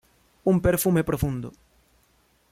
Un 0.51 0.57
perfume 0.65 1.01
profundo. 1.09 1.49